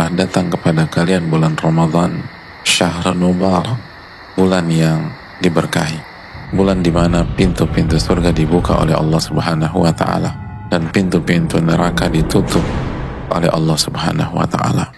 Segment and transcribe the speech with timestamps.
[0.00, 2.24] telah datang kepada kalian bulan Ramadan
[2.64, 3.76] syahr mubarak
[4.32, 5.12] bulan yang
[5.44, 6.00] diberkahi
[6.56, 10.32] bulan di mana pintu-pintu surga dibuka oleh Allah Subhanahu wa taala
[10.72, 12.64] dan pintu-pintu neraka ditutup
[13.28, 14.88] oleh Allah Subhanahu wa taala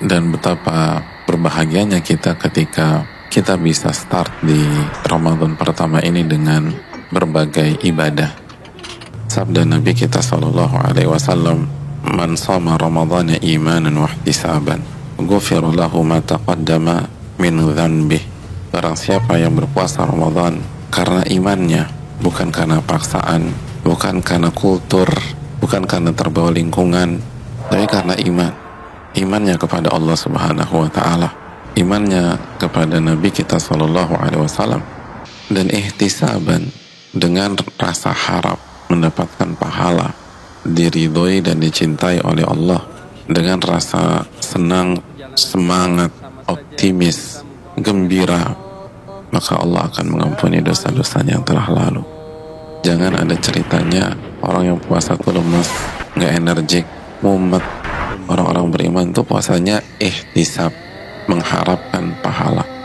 [0.00, 4.64] dan betapa berbahagianya kita ketika kita bisa start di
[5.04, 6.72] Ramadan pertama ini dengan
[7.12, 8.32] berbagai ibadah.
[9.28, 11.68] Sabda Nabi kita Sallallahu Alaihi Wasallam,
[12.04, 14.82] "Man sama Ramadhan imanan wa ihtisaban,
[15.18, 18.22] ghufira lahu ma taqaddama min dhanbih."
[18.68, 20.60] Barang siapa yang berpuasa Ramadan
[20.92, 21.88] karena imannya,
[22.20, 23.50] bukan karena paksaan,
[23.82, 25.08] bukan karena kultur,
[25.58, 27.18] bukan karena terbawa lingkungan,
[27.72, 28.52] tapi karena iman.
[29.16, 34.82] Imannya kepada Allah Subhanahu wa taala imannya kepada Nabi kita Shallallahu Alaihi Wasallam
[35.46, 36.74] dan ihtisaban
[37.14, 38.58] dengan rasa harap
[38.90, 40.10] mendapatkan pahala
[40.72, 42.84] diridhoi dan dicintai oleh Allah
[43.28, 45.00] dengan rasa senang
[45.36, 46.12] semangat
[46.48, 47.44] optimis
[47.78, 48.56] gembira
[49.28, 52.00] maka Allah akan mengampuni dosa-dosanya yang telah lalu.
[52.80, 55.68] Jangan ada ceritanya orang yang puasa tuh lemes
[56.16, 56.84] nggak energik
[57.20, 57.60] mumet.
[58.28, 60.72] Orang-orang beriman tuh puasanya ihtisab
[61.28, 62.77] mengharapkan pahala